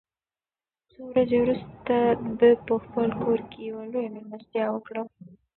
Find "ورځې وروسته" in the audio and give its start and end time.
1.11-1.95